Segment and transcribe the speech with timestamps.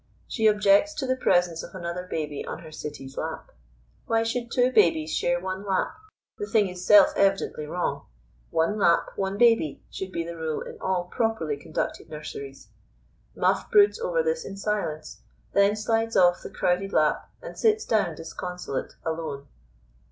[0.27, 3.51] She objects to the presence of another baby on her Sittie's lap.
[4.07, 5.95] Why should two babies share one lap?
[6.39, 8.07] The thing is self evidently wrong.
[8.49, 12.69] One lap, one baby, should be the rule in all properly conducted nurseries.
[13.35, 15.21] Muff broods over this in silence,
[15.53, 19.45] then slides off the crowded lap and sits down disconsolate, alone.